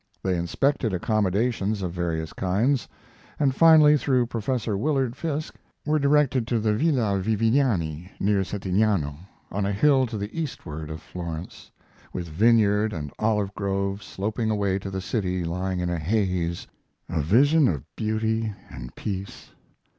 They 0.23 0.35
inspected 0.35 0.95
accommodations 0.95 1.83
of 1.83 1.91
various 1.91 2.33
kinds, 2.33 2.87
and 3.39 3.53
finally, 3.53 3.99
through 3.99 4.25
Prof. 4.25 4.65
Willard 4.65 5.15
Fiske, 5.15 5.53
were 5.85 5.99
directed 5.99 6.47
to 6.47 6.59
the 6.59 6.73
Villa 6.73 7.19
Viviani, 7.19 8.11
near 8.19 8.41
Settignano, 8.43 9.15
on 9.51 9.63
a 9.67 9.71
hill 9.71 10.07
to 10.07 10.17
the 10.17 10.35
eastward 10.35 10.89
of 10.89 11.03
Florence, 11.03 11.69
with 12.13 12.27
vineyard 12.27 12.93
and 12.93 13.11
olive 13.19 13.53
grove 13.53 14.01
sloping 14.01 14.49
away 14.49 14.79
to 14.79 14.89
the 14.89 15.01
city 15.01 15.43
lying 15.43 15.79
in 15.81 15.91
a 15.91 15.99
haze 15.99 16.65
a 17.07 17.21
vision 17.21 17.67
of 17.67 17.83
beauty 17.95 18.51
and 18.71 18.95
peace. 18.95 19.51